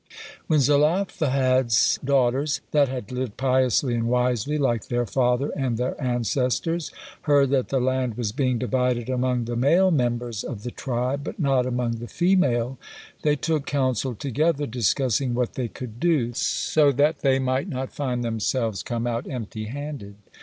When 0.47 0.59
Zelophehad's 0.61 1.99
daughters, 2.03 2.61
that 2.71 2.87
had 2.89 3.11
lived 3.11 3.37
piously 3.37 3.93
and 3.93 4.07
wisely 4.09 4.57
like 4.57 4.87
their 4.87 5.05
father 5.05 5.51
and 5.55 5.77
their 5.77 5.93
ancestors, 6.01 6.89
heard 7.29 7.51
that 7.51 7.69
the 7.69 7.79
land 7.79 8.17
was 8.17 8.31
being 8.31 8.57
divided 8.57 9.09
among 9.09 9.45
the 9.45 9.55
male 9.55 9.91
members 9.91 10.43
of 10.43 10.63
the 10.63 10.71
tribe, 10.71 11.23
but 11.23 11.37
not 11.37 11.67
among 11.67 11.97
the 11.97 12.07
female, 12.07 12.79
they 13.21 13.35
took 13.35 13.67
counsel 13.67 14.15
together, 14.15 14.65
discussing 14.65 15.35
what 15.35 15.53
they 15.53 15.67
could 15.67 15.99
do, 15.99 16.33
so 16.33 16.91
that 16.91 17.19
they 17.19 17.37
might 17.37 17.69
not 17.69 17.93
find 17.93 18.23
themselves 18.23 18.81
come 18.81 19.05
out 19.05 19.29
empty 19.29 19.65
handed. 19.65 20.15